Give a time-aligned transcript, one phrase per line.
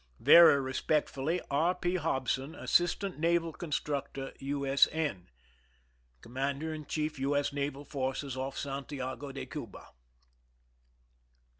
[0.19, 1.75] Very respectfully, R.
[1.75, 1.93] P.
[1.97, 4.65] HOBSON, Assistant Naval Constructor, U.
[4.65, 4.87] S.
[4.91, 5.29] N.
[6.21, 7.35] Commander in Chief U.
[7.35, 7.53] S.
[7.53, 9.89] Naval Forces, Off Santiago de Cuba.